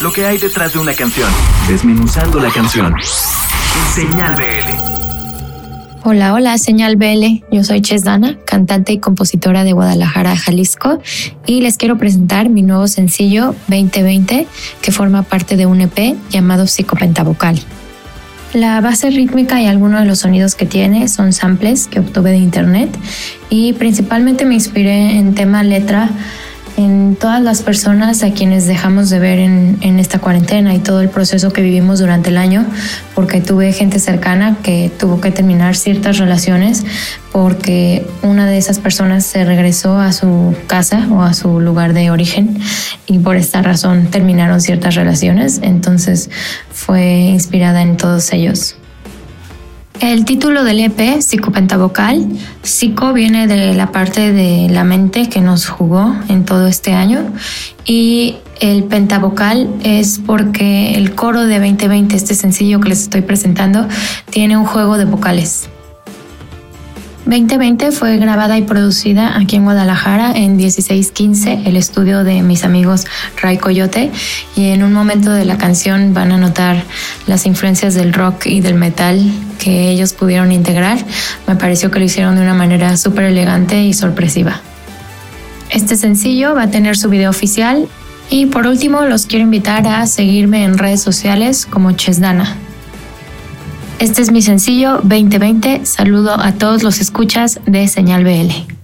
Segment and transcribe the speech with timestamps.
[0.00, 1.28] lo que hay detrás de una canción,
[1.68, 2.94] desmenuzando la canción.
[3.94, 5.00] Señal BL.
[6.04, 7.44] Hola, hola, Señal BL.
[7.52, 11.02] Yo soy Chesdana, cantante y compositora de Guadalajara, Jalisco,
[11.44, 14.46] y les quiero presentar mi nuevo sencillo 2020,
[14.80, 17.60] que forma parte de un EP llamado Psicopentavocal.
[18.54, 22.38] La base rítmica y algunos de los sonidos que tiene son samples que obtuve de
[22.38, 22.90] internet
[23.50, 26.10] y principalmente me inspiré en tema letra
[26.80, 31.10] en todas las personas a quienes dejamos de ver en, esta cuarentena y todo el
[31.10, 32.64] proceso que vivimos durante el año,
[33.14, 36.84] porque tuve gente cercana que tuvo que terminar ciertas relaciones
[37.32, 42.10] porque una de esas personas se regresó a su casa o a su lugar de
[42.10, 42.58] origen
[43.06, 45.60] y por esta razón terminaron ciertas relaciones.
[45.62, 46.30] Entonces
[46.72, 48.79] fue inspirada en todos ellos.
[50.00, 52.26] El título del EP, Psicopentavocal,
[52.62, 57.20] psico viene de la parte de la mente que nos jugó en todo este año
[57.84, 63.86] y el pentavocal es porque el coro de 2020, este sencillo que les estoy presentando,
[64.30, 65.68] tiene un juego de vocales.
[67.26, 73.06] 2020 fue grabada y producida aquí en Guadalajara en 1615, el estudio de mis amigos
[73.40, 74.10] Ray Coyote,
[74.56, 76.82] y en un momento de la canción van a notar
[77.26, 79.20] las influencias del rock y del metal
[79.58, 80.98] que ellos pudieron integrar.
[81.46, 84.60] Me pareció que lo hicieron de una manera súper elegante y sorpresiva.
[85.68, 87.86] Este sencillo va a tener su video oficial
[88.30, 92.56] y por último los quiero invitar a seguirme en redes sociales como Chesdana.
[94.00, 95.84] Este es mi sencillo 2020.
[95.84, 98.79] Saludo a todos los escuchas de Señal BL.